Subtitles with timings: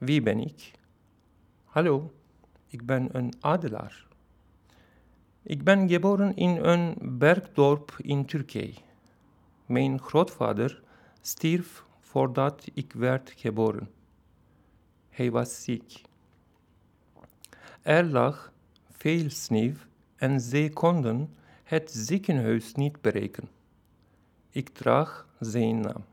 [0.00, 0.70] Wie ben ik?
[1.64, 2.12] Hallo,
[2.66, 4.06] ik ben een adelaar.
[5.42, 8.74] Ik ben geboren in een bergdorp in Turkije.
[9.66, 10.82] Mijn grootvader
[11.20, 13.90] stierf voordat ik werd geboren.
[15.08, 16.02] Hij was ziek.
[17.82, 18.52] Er lag
[18.90, 19.74] veel sneeuw
[20.16, 23.48] en ze konden het ziekenhuis niet bereiken.
[24.50, 26.04] Ik draag zijn naam.